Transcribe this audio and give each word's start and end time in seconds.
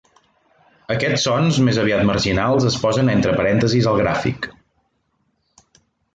Aquests 0.93 1.25
sons 1.27 1.59
més 1.67 1.79
aviat 1.81 2.01
marginals 2.11 2.67
es 2.71 2.79
posen 2.87 3.13
entre 3.17 3.35
parèntesis 3.43 3.91
al 3.93 4.01
gràfic. 4.01 4.51